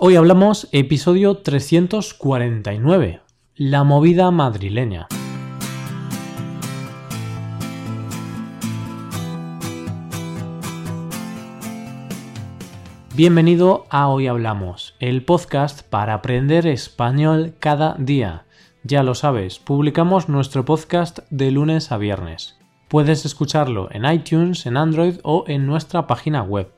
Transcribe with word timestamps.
Hoy 0.00 0.14
hablamos 0.14 0.68
episodio 0.70 1.38
349, 1.38 3.20
la 3.56 3.82
movida 3.82 4.30
madrileña. 4.30 5.08
Bienvenido 13.16 13.86
a 13.90 14.06
Hoy 14.06 14.28
Hablamos, 14.28 14.94
el 15.00 15.24
podcast 15.24 15.82
para 15.82 16.14
aprender 16.14 16.68
español 16.68 17.56
cada 17.58 17.96
día. 17.98 18.44
Ya 18.84 19.02
lo 19.02 19.16
sabes, 19.16 19.58
publicamos 19.58 20.28
nuestro 20.28 20.64
podcast 20.64 21.18
de 21.30 21.50
lunes 21.50 21.90
a 21.90 21.98
viernes. 21.98 22.56
Puedes 22.86 23.24
escucharlo 23.24 23.88
en 23.90 24.04
iTunes, 24.04 24.64
en 24.66 24.76
Android 24.76 25.16
o 25.24 25.42
en 25.48 25.66
nuestra 25.66 26.06
página 26.06 26.44
web 26.44 26.77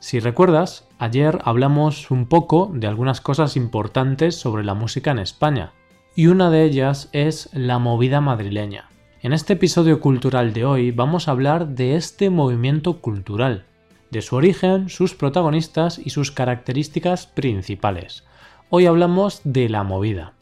si 0.00 0.20
recuerdas, 0.20 0.88
ayer 0.98 1.38
hablamos 1.44 2.10
un 2.10 2.26
poco 2.26 2.70
de 2.72 2.86
algunas 2.86 3.20
cosas 3.20 3.56
importantes 3.56 4.36
sobre 4.36 4.64
la 4.64 4.74
música 4.74 5.10
en 5.10 5.18
España, 5.18 5.72
y 6.14 6.28
una 6.28 6.50
de 6.50 6.64
ellas 6.64 7.08
es 7.12 7.50
la 7.52 7.78
movida 7.78 8.20
madrileña. 8.20 8.90
En 9.22 9.32
este 9.32 9.54
episodio 9.54 10.00
cultural 10.00 10.52
de 10.52 10.64
hoy 10.64 10.92
vamos 10.92 11.26
a 11.26 11.32
hablar 11.32 11.68
de 11.68 11.96
este 11.96 12.30
movimiento 12.30 13.00
cultural, 13.00 13.64
de 14.10 14.22
su 14.22 14.36
origen, 14.36 14.88
sus 14.88 15.14
protagonistas 15.14 15.98
y 15.98 16.10
sus 16.10 16.30
características 16.30 17.26
principales. 17.26 18.24
Hoy 18.70 18.86
hablamos 18.86 19.40
de 19.42 19.68
la 19.68 19.82
movida. 19.82 20.34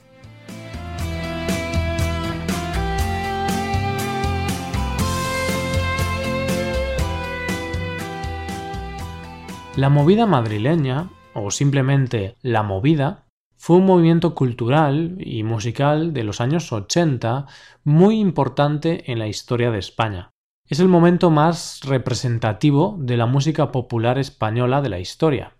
La 9.76 9.90
movida 9.90 10.24
madrileña, 10.24 11.10
o 11.34 11.50
simplemente 11.50 12.36
la 12.40 12.62
movida, 12.62 13.26
fue 13.58 13.76
un 13.76 13.84
movimiento 13.84 14.34
cultural 14.34 15.18
y 15.20 15.42
musical 15.42 16.14
de 16.14 16.24
los 16.24 16.40
años 16.40 16.72
80 16.72 17.44
muy 17.84 18.18
importante 18.18 19.12
en 19.12 19.18
la 19.18 19.28
historia 19.28 19.70
de 19.70 19.78
España. 19.78 20.30
Es 20.66 20.80
el 20.80 20.88
momento 20.88 21.30
más 21.30 21.80
representativo 21.84 22.96
de 23.00 23.18
la 23.18 23.26
música 23.26 23.70
popular 23.70 24.18
española 24.18 24.80
de 24.80 24.88
la 24.88 24.98
historia. 24.98 25.52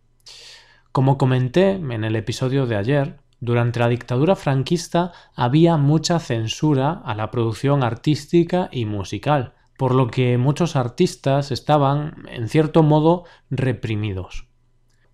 Como 0.92 1.18
comenté 1.18 1.72
en 1.72 2.02
el 2.02 2.16
episodio 2.16 2.64
de 2.64 2.76
ayer, 2.76 3.20
durante 3.40 3.80
la 3.80 3.88
dictadura 3.88 4.34
franquista 4.34 5.12
había 5.34 5.76
mucha 5.76 6.20
censura 6.20 7.02
a 7.04 7.14
la 7.14 7.30
producción 7.30 7.84
artística 7.84 8.70
y 8.72 8.86
musical, 8.86 9.55
por 9.76 9.94
lo 9.94 10.08
que 10.08 10.38
muchos 10.38 10.76
artistas 10.76 11.50
estaban, 11.50 12.24
en 12.28 12.48
cierto 12.48 12.82
modo, 12.82 13.24
reprimidos. 13.50 14.48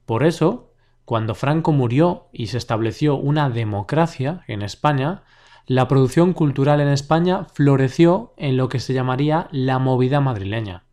Por 0.06 0.24
eso, 0.24 0.72
cuando 1.04 1.34
Franco 1.34 1.72
murió 1.72 2.28
y 2.32 2.48
se 2.48 2.58
estableció 2.58 3.16
una 3.16 3.50
democracia 3.50 4.44
en 4.46 4.62
España, 4.62 5.24
la 5.66 5.88
producción 5.88 6.32
cultural 6.32 6.80
en 6.80 6.88
España 6.88 7.46
floreció 7.52 8.34
en 8.36 8.56
lo 8.56 8.68
que 8.68 8.80
se 8.80 8.94
llamaría 8.94 9.48
la 9.52 9.78
movida 9.78 10.20
madrileña. 10.20 10.84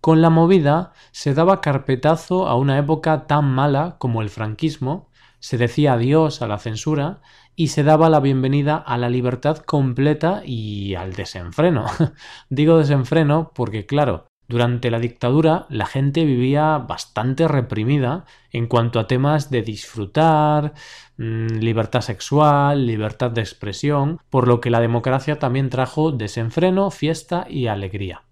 Con 0.00 0.22
la 0.22 0.30
movida 0.30 0.92
se 1.10 1.34
daba 1.34 1.60
carpetazo 1.60 2.46
a 2.46 2.54
una 2.54 2.78
época 2.78 3.26
tan 3.26 3.46
mala 3.46 3.96
como 3.98 4.22
el 4.22 4.30
franquismo, 4.30 5.10
se 5.40 5.58
decía 5.58 5.94
adiós 5.94 6.42
a 6.42 6.46
la 6.46 6.58
censura 6.58 7.20
y 7.56 7.68
se 7.68 7.82
daba 7.82 8.10
la 8.10 8.20
bienvenida 8.20 8.76
a 8.76 8.98
la 8.98 9.08
libertad 9.08 9.56
completa 9.58 10.42
y 10.44 10.94
al 10.94 11.14
desenfreno. 11.14 11.86
Digo 12.50 12.76
desenfreno 12.78 13.50
porque, 13.54 13.86
claro, 13.86 14.26
durante 14.46 14.90
la 14.90 15.00
dictadura 15.00 15.66
la 15.70 15.86
gente 15.86 16.24
vivía 16.26 16.78
bastante 16.78 17.48
reprimida 17.48 18.26
en 18.52 18.66
cuanto 18.66 19.00
a 19.00 19.06
temas 19.06 19.50
de 19.50 19.62
disfrutar, 19.62 20.74
mm, 21.16 21.58
libertad 21.58 22.02
sexual, 22.02 22.86
libertad 22.86 23.30
de 23.30 23.40
expresión, 23.40 24.20
por 24.28 24.46
lo 24.46 24.60
que 24.60 24.70
la 24.70 24.80
democracia 24.80 25.38
también 25.38 25.70
trajo 25.70 26.12
desenfreno, 26.12 26.90
fiesta 26.90 27.46
y 27.48 27.68
alegría. 27.68 28.22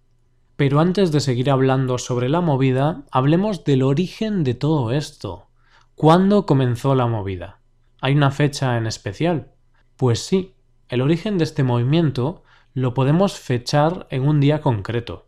Pero 0.57 0.81
antes 0.81 1.11
de 1.11 1.21
seguir 1.21 1.51
hablando 1.51 1.99
sobre 1.99 2.29
la 2.29 2.43
movida, 2.43 3.05
hablemos 3.11 3.65
del 3.65 3.83
origen 3.83 4.45
de 4.45 4.55
todo 4.55 4.93
esto. 4.93 5.49
¿Cuándo 5.97 6.47
comenzó 6.47 6.95
la 6.95 7.07
movida? 7.07 7.64
¿Hay 8.05 8.15
una 8.15 8.31
fecha 8.31 8.77
en 8.77 8.87
especial? 8.87 9.55
Pues 9.97 10.19
sí, 10.27 10.57
el 10.91 11.01
origen 11.01 11.39
de 11.39 11.45
este 11.45 11.63
movimiento 11.63 12.43
lo 12.75 12.93
podemos 12.93 13.41
fechar 13.41 14.07
en 14.11 14.29
un 14.29 14.41
día 14.41 14.61
concreto. 14.61 15.27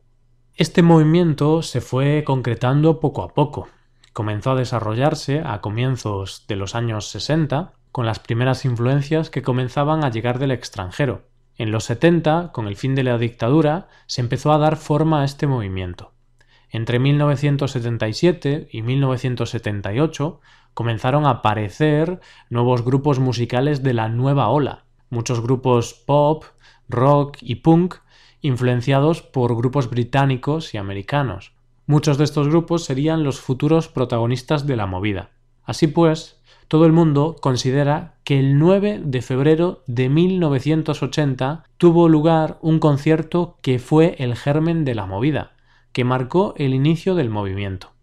Este 0.57 0.83
movimiento 0.83 1.63
se 1.63 1.81
fue 1.81 2.23
concretando 2.23 3.01
poco 3.01 3.23
a 3.23 3.33
poco. 3.33 3.69
Comenzó 4.13 4.51
a 4.51 4.57
desarrollarse 4.57 5.41
a 5.43 5.63
comienzos 5.63 6.45
de 6.49 6.57
los 6.57 6.75
años 6.75 7.09
60 7.09 7.73
con 7.93 8.05
las 8.05 8.19
primeras 8.19 8.67
influencias 8.67 9.31
que 9.31 9.41
comenzaban 9.41 10.05
a 10.05 10.11
llegar 10.11 10.39
del 10.39 10.51
extranjero. 10.51 11.31
En 11.57 11.71
los 11.71 11.85
70, 11.85 12.53
con 12.53 12.69
el 12.69 12.77
fin 12.77 12.95
de 12.95 13.05
la 13.05 13.17
dictadura, 13.17 13.89
se 14.05 14.21
empezó 14.21 14.53
a 14.53 14.59
dar 14.59 14.77
forma 14.77 15.23
a 15.23 15.25
este 15.25 15.47
movimiento. 15.47 16.13
Entre 16.69 16.99
1977 16.99 18.69
y 18.71 18.83
1978 18.83 20.41
comenzaron 20.77 21.25
a 21.25 21.31
aparecer 21.31 22.21
nuevos 22.51 22.85
grupos 22.85 23.19
musicales 23.19 23.83
de 23.83 23.95
la 23.95 24.11
nueva 24.11 24.51
ola, 24.51 24.85
muchos 25.09 25.41
grupos 25.41 25.95
pop, 25.95 26.45
rock 26.87 27.39
y 27.41 27.55
punk 27.57 27.95
influenciados 28.43 29.23
por 29.23 29.57
grupos 29.57 29.89
británicos 29.89 30.75
y 30.75 30.77
americanos. 30.77 31.55
Muchos 31.87 32.19
de 32.19 32.25
estos 32.25 32.49
grupos 32.49 32.85
serían 32.85 33.25
los 33.25 33.41
futuros 33.41 33.89
protagonistas 33.89 34.67
de 34.67 34.77
la 34.77 34.85
movida. 34.85 35.31
Así 35.65 35.87
pues, 35.87 36.43
todo 36.69 36.85
el 36.85 36.93
mundo 36.93 37.37
considera 37.41 38.19
que 38.23 38.39
el 38.39 38.59
9 38.59 39.01
de 39.03 39.23
febrero 39.23 39.83
de 39.87 40.11
1980 40.11 41.65
tuvo 41.79 42.11
lugar 42.11 42.59
un 42.61 42.81
concierto 42.81 43.57
que 43.63 43.79
fue 43.79 44.15
el 44.19 44.37
germen 44.37 44.85
de 44.85 44.95
la 44.95 45.07
movida, 45.07 45.53
que 45.93 46.05
marcó 46.05 46.53
el 46.59 46.75
inicio 46.75 47.15
del 47.15 47.31
movimiento. 47.31 47.96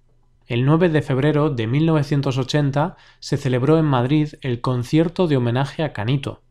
El 0.45 0.65
9 0.65 0.89
de 0.89 1.01
febrero 1.01 1.49
de 1.49 1.67
1980 1.67 2.97
se 3.19 3.37
celebró 3.37 3.77
en 3.77 3.85
Madrid 3.85 4.33
el 4.41 4.59
concierto 4.59 5.27
de 5.27 5.37
homenaje 5.37 5.83
a 5.83 5.93
Canito. 5.93 6.41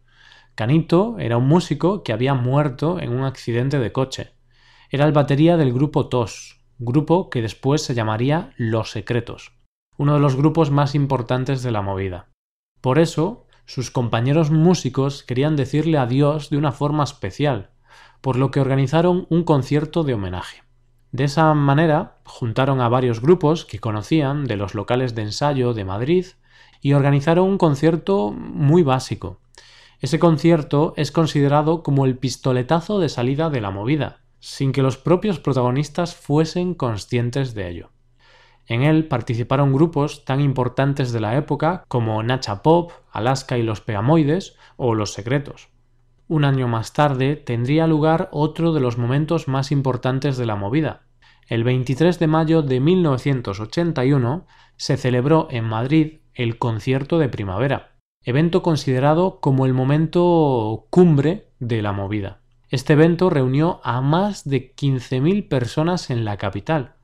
Canito 0.54 1.16
era 1.18 1.36
un 1.36 1.46
músico 1.46 2.02
que 2.02 2.14
había 2.14 2.32
muerto 2.32 3.00
en 3.00 3.12
un 3.12 3.24
accidente 3.24 3.78
de 3.78 3.92
coche. 3.92 4.32
Era 4.88 5.04
el 5.04 5.12
batería 5.12 5.58
del 5.58 5.74
grupo 5.74 6.08
TOS, 6.08 6.64
grupo 6.78 7.28
que 7.28 7.42
después 7.42 7.82
se 7.82 7.94
llamaría 7.94 8.54
Los 8.56 8.90
Secretos, 8.90 9.52
uno 9.98 10.14
de 10.14 10.20
los 10.20 10.36
grupos 10.36 10.70
más 10.70 10.94
importantes 10.94 11.62
de 11.62 11.70
la 11.70 11.82
movida. 11.82 12.30
Por 12.80 12.98
eso, 12.98 13.46
sus 13.66 13.90
compañeros 13.90 14.50
músicos 14.50 15.22
querían 15.22 15.54
decirle 15.54 15.98
adiós 15.98 16.48
de 16.48 16.56
una 16.56 16.72
forma 16.72 17.04
especial, 17.04 17.70
por 18.22 18.36
lo 18.36 18.50
que 18.50 18.60
organizaron 18.60 19.26
un 19.28 19.44
concierto 19.44 20.02
de 20.02 20.14
homenaje. 20.14 20.62
De 21.12 21.24
esa 21.24 21.52
manera 21.52 22.16
juntaron 22.24 22.80
a 22.80 22.88
varios 22.88 23.20
grupos 23.20 23.66
que 23.66 23.80
conocían 23.80 24.46
de 24.46 24.56
los 24.56 24.74
locales 24.74 25.14
de 25.14 25.22
ensayo 25.22 25.74
de 25.74 25.84
Madrid 25.84 26.24
y 26.80 26.94
organizaron 26.94 27.48
un 27.48 27.58
concierto 27.58 28.30
muy 28.32 28.82
básico. 28.82 29.38
Ese 30.00 30.18
concierto 30.18 30.94
es 30.96 31.12
considerado 31.12 31.82
como 31.82 32.06
el 32.06 32.16
pistoletazo 32.16 32.98
de 32.98 33.10
salida 33.10 33.50
de 33.50 33.60
la 33.60 33.70
movida, 33.70 34.22
sin 34.40 34.72
que 34.72 34.82
los 34.82 34.96
propios 34.96 35.38
protagonistas 35.38 36.16
fuesen 36.16 36.74
conscientes 36.74 37.52
de 37.54 37.68
ello. 37.68 37.90
En 38.66 38.82
él 38.82 39.06
participaron 39.06 39.74
grupos 39.74 40.24
tan 40.24 40.40
importantes 40.40 41.12
de 41.12 41.20
la 41.20 41.36
época 41.36 41.84
como 41.88 42.22
Nacha 42.22 42.62
Pop, 42.62 42.90
Alaska 43.10 43.58
y 43.58 43.62
los 43.62 43.82
Peamoides 43.82 44.56
o 44.76 44.94
Los 44.94 45.12
Secretos. 45.12 45.71
Un 46.28 46.44
año 46.44 46.68
más 46.68 46.92
tarde 46.92 47.36
tendría 47.36 47.86
lugar 47.86 48.28
otro 48.32 48.72
de 48.72 48.80
los 48.80 48.96
momentos 48.96 49.48
más 49.48 49.72
importantes 49.72 50.36
de 50.36 50.46
la 50.46 50.56
movida. 50.56 51.02
El 51.48 51.64
23 51.64 52.18
de 52.18 52.26
mayo 52.26 52.62
de 52.62 52.80
1981 52.80 54.46
se 54.76 54.96
celebró 54.96 55.48
en 55.50 55.64
Madrid 55.64 56.20
el 56.34 56.58
Concierto 56.58 57.18
de 57.18 57.28
Primavera, 57.28 57.92
evento 58.22 58.62
considerado 58.62 59.40
como 59.40 59.66
el 59.66 59.74
momento 59.74 60.86
cumbre 60.90 61.48
de 61.58 61.82
la 61.82 61.92
movida. 61.92 62.40
Este 62.70 62.94
evento 62.94 63.28
reunió 63.28 63.80
a 63.84 64.00
más 64.00 64.48
de 64.48 64.74
15.000 64.74 65.48
personas 65.48 66.08
en 66.08 66.24
la 66.24 66.38
capital, 66.38 66.94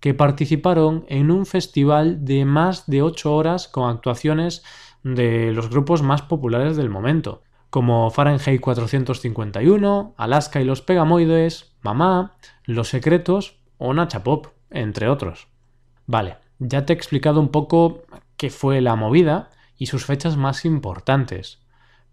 que 0.00 0.12
participaron 0.12 1.06
en 1.08 1.30
un 1.30 1.46
festival 1.46 2.26
de 2.26 2.44
más 2.44 2.86
de 2.86 3.00
8 3.00 3.34
horas 3.34 3.68
con 3.68 3.88
actuaciones 3.88 4.62
de 5.02 5.52
los 5.52 5.70
grupos 5.70 6.02
más 6.02 6.20
populares 6.20 6.76
del 6.76 6.90
momento, 6.90 7.43
como 7.74 8.08
Fahrenheit 8.10 8.60
451, 8.60 10.14
Alaska 10.16 10.60
y 10.60 10.64
los 10.64 10.80
Pegamoides, 10.80 11.74
Mamá, 11.82 12.36
Los 12.62 12.90
Secretos 12.90 13.58
o 13.78 13.92
Nacha 13.92 14.22
Pop, 14.22 14.46
entre 14.70 15.08
otros. 15.08 15.48
Vale, 16.06 16.36
ya 16.60 16.86
te 16.86 16.92
he 16.92 16.96
explicado 16.96 17.40
un 17.40 17.48
poco 17.48 18.04
qué 18.36 18.50
fue 18.50 18.80
la 18.80 18.94
movida 18.94 19.50
y 19.76 19.86
sus 19.86 20.06
fechas 20.06 20.36
más 20.36 20.64
importantes. 20.64 21.66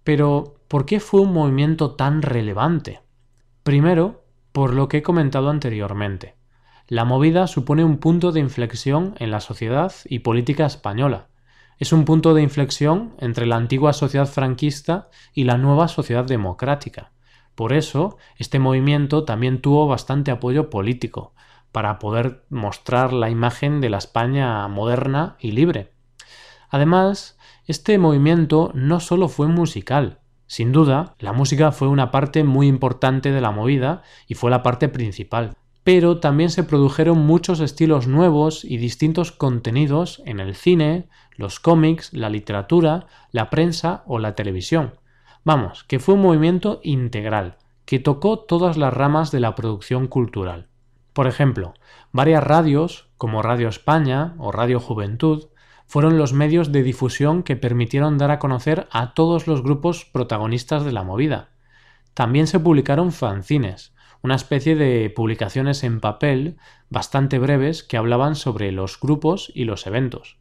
Pero, 0.04 0.56
¿por 0.68 0.88
qué 0.88 1.00
fue 1.00 1.22
un 1.22 1.32
movimiento 1.32 1.92
tan 1.92 2.24
relevante? 2.24 3.02
Primero, 3.62 4.24
por 4.54 4.74
lo 4.74 4.88
que 4.88 4.98
he 4.98 5.04
comentado 5.04 5.52
anteriormente. 5.52 6.34
La 6.88 7.06
movida 7.06 7.46
supone 7.46 7.84
un 7.84 8.00
punto 8.00 8.32
de 8.32 8.40
inflexión 8.40 9.14
en 9.20 9.30
la 9.30 9.42
sociedad 9.42 9.94
y 10.06 10.20
política 10.20 10.66
española. 10.66 11.28
Es 11.82 11.92
un 11.92 12.06
punto 12.06 12.36
de 12.36 12.44
inflexión 12.44 13.16
entre 13.18 13.48
la 13.48 13.56
antigua 13.56 13.92
sociedad 13.94 14.28
franquista 14.28 15.10
y 15.34 15.46
la 15.46 15.58
nueva 15.58 15.88
sociedad 15.88 16.24
democrática. 16.24 17.12
Por 17.56 17.74
eso, 17.74 18.18
este 18.38 18.60
movimiento 18.60 19.26
también 19.26 19.62
tuvo 19.62 19.88
bastante 19.88 20.30
apoyo 20.30 20.70
político, 20.70 21.34
para 21.72 21.98
poder 21.98 22.46
mostrar 22.52 23.14
la 23.14 23.32
imagen 23.32 23.82
de 23.82 23.90
la 23.90 23.98
España 23.98 24.68
moderna 24.68 25.38
y 25.40 25.54
libre. 25.54 25.92
Además, 26.70 27.40
este 27.66 27.98
movimiento 27.98 28.70
no 28.76 29.00
solo 29.00 29.28
fue 29.28 29.48
musical, 29.48 30.20
sin 30.46 30.72
duda, 30.72 31.16
la 31.18 31.34
música 31.34 31.72
fue 31.72 31.88
una 31.88 32.12
parte 32.12 32.44
muy 32.44 32.68
importante 32.68 33.32
de 33.32 33.42
la 33.42 33.50
movida 33.50 34.04
y 34.28 34.36
fue 34.36 34.52
la 34.52 34.62
parte 34.62 34.88
principal, 34.88 35.56
pero 35.84 36.20
también 36.20 36.52
se 36.52 36.64
produjeron 36.64 37.26
muchos 37.26 37.60
estilos 37.60 38.08
nuevos 38.08 38.64
y 38.64 38.78
distintos 38.78 39.32
contenidos 39.32 40.22
en 40.26 40.40
el 40.40 40.54
cine, 40.54 41.10
los 41.42 41.60
cómics, 41.60 42.14
la 42.14 42.30
literatura, 42.30 43.08
la 43.32 43.50
prensa 43.50 44.04
o 44.06 44.20
la 44.20 44.36
televisión. 44.36 44.94
Vamos, 45.44 45.84
que 45.84 46.00
fue 46.00 46.16
un 46.16 46.22
movimiento 46.22 46.80
integral, 46.84 47.58
que 47.86 48.00
tocó 48.00 48.40
todas 48.40 48.78
las 48.78 48.94
ramas 48.94 49.32
de 49.32 49.40
la 49.40 49.56
producción 49.56 50.08
cultural. 50.08 50.68
Por 51.14 51.28
ejemplo, 51.28 51.74
varias 52.12 52.44
radios, 52.44 53.10
como 53.18 53.42
Radio 53.42 53.68
España 53.68 54.36
o 54.38 54.52
Radio 54.52 54.80
Juventud, 54.80 55.48
fueron 55.88 56.18
los 56.18 56.32
medios 56.32 56.72
de 56.72 56.84
difusión 56.84 57.44
que 57.44 57.58
permitieron 57.58 58.18
dar 58.18 58.32
a 58.32 58.40
conocer 58.40 58.88
a 58.92 59.14
todos 59.14 59.48
los 59.48 59.62
grupos 59.62 60.06
protagonistas 60.06 60.86
de 60.86 60.94
la 60.94 61.04
movida. 61.04 61.50
También 62.14 62.48
se 62.48 62.60
publicaron 62.60 63.12
fanzines, 63.12 63.94
una 64.22 64.36
especie 64.36 64.76
de 64.76 65.10
publicaciones 65.10 65.84
en 65.84 66.00
papel 66.00 66.58
bastante 66.90 67.40
breves 67.40 67.84
que 67.84 67.98
hablaban 67.98 68.36
sobre 68.36 68.72
los 68.72 69.00
grupos 69.00 69.52
y 69.54 69.66
los 69.66 69.88
eventos. 69.88 70.38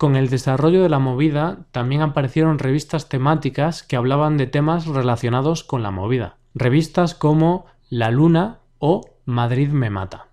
Con 0.00 0.16
el 0.16 0.30
desarrollo 0.30 0.82
de 0.82 0.88
la 0.88 0.98
movida 0.98 1.66
también 1.72 2.00
aparecieron 2.00 2.58
revistas 2.58 3.10
temáticas 3.10 3.82
que 3.82 3.96
hablaban 3.96 4.38
de 4.38 4.46
temas 4.46 4.86
relacionados 4.86 5.62
con 5.62 5.82
la 5.82 5.90
movida, 5.90 6.38
revistas 6.54 7.14
como 7.14 7.66
La 7.90 8.10
Luna 8.10 8.60
o 8.78 9.02
Madrid 9.26 9.68
me 9.68 9.90
mata. 9.90 10.28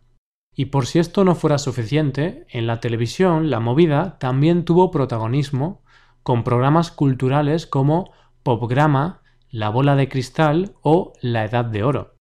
Y 0.56 0.68
por 0.68 0.86
si 0.86 1.00
esto 1.00 1.26
no 1.26 1.36
fuera 1.36 1.58
suficiente, 1.58 2.48
en 2.50 2.66
la 2.66 2.80
televisión 2.80 3.50
la 3.50 3.60
movida 3.60 4.18
también 4.20 4.64
tuvo 4.64 4.90
protagonismo 4.90 5.82
con 6.24 6.46
programas 6.46 6.90
culturales 6.90 7.68
como 7.68 8.14
Popgrama, 8.44 9.22
La 9.50 9.68
Bola 9.68 9.98
de 9.98 10.08
Cristal 10.08 10.76
o 10.82 11.12
La 11.20 11.44
Edad 11.44 11.66
de 11.66 11.84
Oro. 11.84 12.17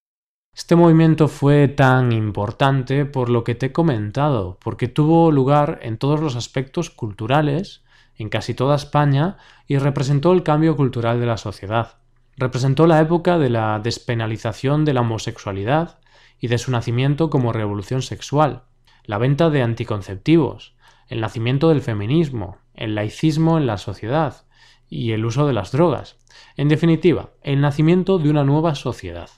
Este 0.56 0.74
movimiento 0.74 1.28
fue 1.28 1.68
tan 1.68 2.12
importante 2.12 3.04
por 3.04 3.28
lo 3.28 3.44
que 3.44 3.54
te 3.54 3.66
he 3.66 3.72
comentado, 3.72 4.56
porque 4.64 4.88
tuvo 4.88 5.30
lugar 5.30 5.80
en 5.82 5.98
todos 5.98 6.18
los 6.18 6.34
aspectos 6.34 6.88
culturales, 6.88 7.84
en 8.16 8.30
casi 8.30 8.54
toda 8.54 8.74
España, 8.74 9.36
y 9.68 9.76
representó 9.76 10.32
el 10.32 10.42
cambio 10.42 10.74
cultural 10.74 11.20
de 11.20 11.26
la 11.26 11.36
sociedad. 11.36 11.98
Representó 12.38 12.86
la 12.86 13.02
época 13.02 13.36
de 13.36 13.50
la 13.50 13.78
despenalización 13.80 14.86
de 14.86 14.94
la 14.94 15.02
homosexualidad, 15.02 15.98
y 16.40 16.48
de 16.48 16.56
su 16.56 16.70
nacimiento 16.70 17.28
como 17.28 17.52
revolución 17.52 18.00
sexual, 18.00 18.62
la 19.04 19.18
venta 19.18 19.50
de 19.50 19.60
anticonceptivos, 19.60 20.74
el 21.08 21.20
nacimiento 21.20 21.68
del 21.68 21.82
feminismo, 21.82 22.56
el 22.72 22.94
laicismo 22.94 23.58
en 23.58 23.66
la 23.66 23.76
sociedad 23.76 24.46
y 24.88 25.12
el 25.12 25.26
uso 25.26 25.46
de 25.46 25.52
las 25.52 25.70
drogas. 25.70 26.16
En 26.56 26.68
definitiva, 26.68 27.28
el 27.42 27.60
nacimiento 27.60 28.18
de 28.18 28.30
una 28.30 28.42
nueva 28.42 28.74
sociedad. 28.74 29.28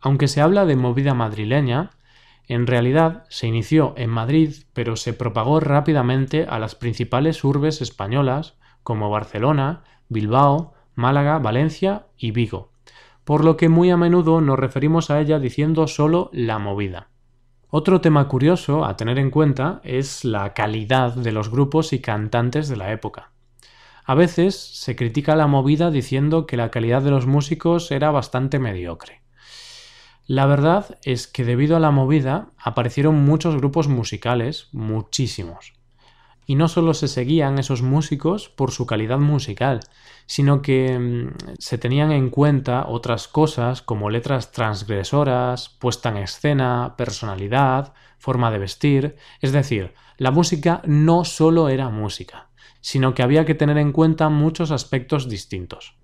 Aunque 0.00 0.28
se 0.28 0.40
habla 0.40 0.66
de 0.66 0.76
movida 0.76 1.14
madrileña, 1.14 1.90
en 2.48 2.66
realidad 2.66 3.24
se 3.28 3.46
inició 3.46 3.94
en 3.96 4.10
Madrid, 4.10 4.54
pero 4.72 4.96
se 4.96 5.12
propagó 5.12 5.60
rápidamente 5.60 6.46
a 6.48 6.58
las 6.58 6.74
principales 6.74 7.44
urbes 7.44 7.80
españolas 7.80 8.58
como 8.82 9.10
Barcelona, 9.10 9.84
Bilbao, 10.08 10.74
Málaga, 10.94 11.38
Valencia 11.38 12.06
y 12.16 12.32
Vigo 12.32 12.70
por 13.30 13.44
lo 13.44 13.56
que 13.56 13.68
muy 13.68 13.90
a 13.90 13.96
menudo 13.96 14.40
nos 14.40 14.58
referimos 14.58 15.08
a 15.08 15.20
ella 15.20 15.38
diciendo 15.38 15.86
solo 15.86 16.30
la 16.32 16.58
movida. 16.58 17.10
Otro 17.68 18.00
tema 18.00 18.26
curioso 18.26 18.84
a 18.84 18.96
tener 18.96 19.20
en 19.20 19.30
cuenta 19.30 19.80
es 19.84 20.24
la 20.24 20.52
calidad 20.52 21.14
de 21.14 21.30
los 21.30 21.48
grupos 21.48 21.92
y 21.92 22.00
cantantes 22.00 22.68
de 22.68 22.76
la 22.76 22.90
época. 22.90 23.30
A 24.04 24.16
veces 24.16 24.56
se 24.56 24.96
critica 24.96 25.36
la 25.36 25.46
movida 25.46 25.92
diciendo 25.92 26.46
que 26.46 26.56
la 26.56 26.72
calidad 26.72 27.02
de 27.02 27.12
los 27.12 27.26
músicos 27.26 27.92
era 27.92 28.10
bastante 28.10 28.58
mediocre. 28.58 29.19
La 30.32 30.46
verdad 30.46 30.96
es 31.02 31.26
que 31.26 31.44
debido 31.44 31.76
a 31.76 31.80
la 31.80 31.90
movida 31.90 32.52
aparecieron 32.56 33.16
muchos 33.24 33.56
grupos 33.56 33.88
musicales, 33.88 34.68
muchísimos 34.70 35.72
y 36.46 36.54
no 36.54 36.68
solo 36.68 36.94
se 36.94 37.08
seguían 37.08 37.58
esos 37.58 37.82
músicos 37.82 38.48
por 38.48 38.70
su 38.70 38.86
calidad 38.86 39.18
musical, 39.18 39.80
sino 40.26 40.62
que 40.62 40.96
mm, 40.96 41.56
se 41.58 41.78
tenían 41.78 42.12
en 42.12 42.30
cuenta 42.30 42.86
otras 42.86 43.26
cosas 43.26 43.82
como 43.82 44.08
letras 44.08 44.52
transgresoras, 44.52 45.68
puesta 45.68 46.10
en 46.10 46.18
escena, 46.18 46.94
personalidad, 46.96 47.92
forma 48.18 48.52
de 48.52 48.58
vestir, 48.60 49.16
es 49.40 49.50
decir, 49.50 49.94
la 50.16 50.30
música 50.30 50.80
no 50.84 51.24
solo 51.24 51.68
era 51.68 51.88
música, 51.88 52.50
sino 52.80 53.14
que 53.14 53.24
había 53.24 53.44
que 53.44 53.56
tener 53.56 53.78
en 53.78 53.90
cuenta 53.90 54.28
muchos 54.28 54.70
aspectos 54.70 55.28
distintos. 55.28 55.99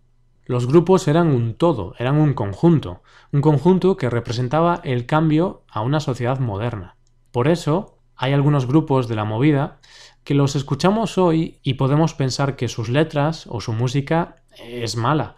Los 0.46 0.68
grupos 0.68 1.08
eran 1.08 1.26
un 1.28 1.54
todo, 1.54 1.94
eran 1.98 2.16
un 2.16 2.32
conjunto, 2.32 3.02
un 3.32 3.40
conjunto 3.40 3.96
que 3.96 4.08
representaba 4.08 4.80
el 4.84 5.04
cambio 5.04 5.64
a 5.68 5.80
una 5.80 5.98
sociedad 5.98 6.38
moderna. 6.38 6.94
Por 7.32 7.48
eso, 7.48 7.98
hay 8.14 8.32
algunos 8.32 8.66
grupos 8.66 9.08
de 9.08 9.16
la 9.16 9.24
movida 9.24 9.80
que 10.22 10.34
los 10.34 10.54
escuchamos 10.54 11.18
hoy 11.18 11.58
y 11.64 11.74
podemos 11.74 12.14
pensar 12.14 12.54
que 12.54 12.68
sus 12.68 12.88
letras 12.88 13.48
o 13.48 13.60
su 13.60 13.72
música 13.72 14.36
es 14.56 14.96
mala, 14.96 15.34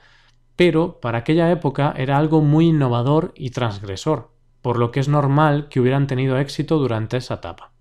pero 0.57 1.01
para 1.01 1.19
aquella 1.19 1.51
época 1.51 1.95
era 1.97 2.19
algo 2.19 2.43
muy 2.43 2.67
innovador 2.69 3.33
y 3.35 3.51
transgresor, 3.51 4.31
por 4.61 4.79
lo 4.79 4.91
que 4.91 5.01
es 5.01 5.09
normal 5.09 5.69
que 5.71 5.81
hubieran 5.81 6.07
tenido 6.07 6.37
éxito 6.39 6.77
durante 6.77 7.17
esa 7.17 7.35
etapa. 7.35 7.73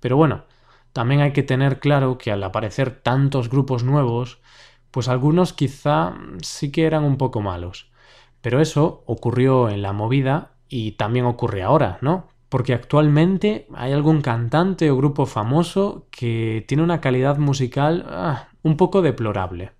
Pero 0.00 0.16
bueno, 0.16 0.44
también 0.92 1.20
hay 1.20 1.32
que 1.32 1.44
tener 1.44 1.78
claro 1.78 2.18
que 2.18 2.32
al 2.32 2.42
aparecer 2.42 3.00
tantos 3.00 3.48
grupos 3.48 3.84
nuevos, 3.84 4.40
pues 4.94 5.08
algunos 5.08 5.52
quizá 5.52 6.14
sí 6.40 6.72
que 6.72 6.86
eran 6.86 7.04
un 7.04 7.18
poco 7.18 7.42
malos. 7.42 7.90
Pero 8.40 8.60
eso 8.60 9.02
ocurrió 9.04 9.68
en 9.68 9.82
la 9.82 9.92
movida 9.92 10.52
y 10.68 10.92
también 10.92 11.26
ocurre 11.26 11.62
ahora, 11.62 11.98
¿no? 12.00 12.28
porque 12.54 12.72
actualmente 12.72 13.66
hay 13.74 13.92
algún 13.92 14.20
cantante 14.20 14.88
o 14.88 14.96
grupo 14.96 15.26
famoso 15.26 16.06
que 16.12 16.64
tiene 16.68 16.84
una 16.84 17.00
calidad 17.00 17.36
musical 17.36 18.06
ah, 18.08 18.46
un 18.62 18.76
poco 18.76 19.02
deplorable. 19.02 19.72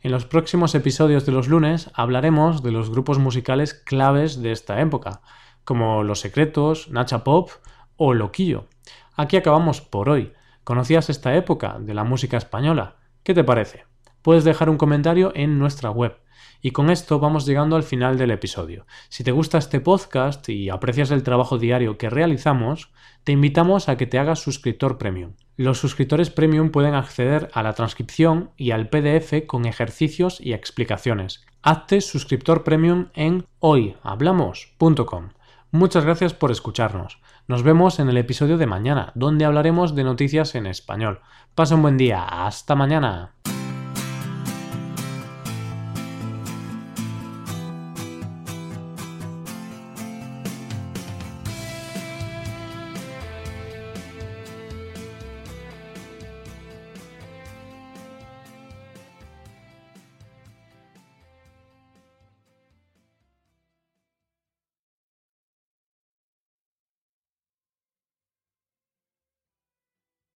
En 0.00 0.10
los 0.10 0.26
próximos 0.26 0.74
episodios 0.74 1.24
de 1.26 1.30
los 1.30 1.46
lunes 1.46 1.92
hablaremos 1.94 2.64
de 2.64 2.72
los 2.72 2.90
grupos 2.90 3.20
musicales 3.20 3.72
claves 3.72 4.42
de 4.42 4.50
esta 4.50 4.80
época, 4.80 5.20
como 5.62 6.02
Los 6.02 6.18
Secretos, 6.18 6.90
Nacha 6.90 7.22
Pop 7.22 7.50
o 7.96 8.14
Loquillo. 8.14 8.66
Aquí 9.14 9.36
acabamos 9.36 9.80
por 9.80 10.08
hoy. 10.08 10.32
¿Conocías 10.64 11.10
esta 11.10 11.36
época 11.36 11.78
de 11.78 11.94
la 11.94 12.02
música 12.02 12.36
española? 12.36 12.96
¿Qué 13.22 13.32
te 13.32 13.44
parece? 13.44 13.87
Puedes 14.28 14.44
dejar 14.44 14.68
un 14.68 14.76
comentario 14.76 15.32
en 15.34 15.58
nuestra 15.58 15.88
web 15.88 16.20
y 16.60 16.72
con 16.72 16.90
esto 16.90 17.18
vamos 17.18 17.46
llegando 17.46 17.76
al 17.76 17.82
final 17.82 18.18
del 18.18 18.30
episodio. 18.30 18.86
Si 19.08 19.24
te 19.24 19.32
gusta 19.32 19.56
este 19.56 19.80
podcast 19.80 20.46
y 20.50 20.68
aprecias 20.68 21.10
el 21.12 21.22
trabajo 21.22 21.56
diario 21.56 21.96
que 21.96 22.10
realizamos, 22.10 22.92
te 23.24 23.32
invitamos 23.32 23.88
a 23.88 23.96
que 23.96 24.06
te 24.06 24.18
hagas 24.18 24.40
suscriptor 24.40 24.98
premium. 24.98 25.32
Los 25.56 25.78
suscriptores 25.78 26.28
premium 26.28 26.68
pueden 26.68 26.94
acceder 26.94 27.48
a 27.54 27.62
la 27.62 27.72
transcripción 27.72 28.50
y 28.58 28.72
al 28.72 28.90
PDF 28.90 29.46
con 29.46 29.64
ejercicios 29.64 30.42
y 30.42 30.52
explicaciones. 30.52 31.46
Hazte 31.62 32.02
suscriptor 32.02 32.64
premium 32.64 33.06
en 33.14 33.46
hoyhablamos.com. 33.60 35.30
Muchas 35.70 36.04
gracias 36.04 36.34
por 36.34 36.50
escucharnos. 36.50 37.18
Nos 37.46 37.62
vemos 37.62 37.98
en 37.98 38.10
el 38.10 38.18
episodio 38.18 38.58
de 38.58 38.66
mañana, 38.66 39.10
donde 39.14 39.46
hablaremos 39.46 39.94
de 39.94 40.04
noticias 40.04 40.54
en 40.54 40.66
español. 40.66 41.20
Pasa 41.54 41.76
un 41.76 41.80
buen 41.80 41.96
día. 41.96 42.24
Hasta 42.24 42.74
mañana. 42.74 43.32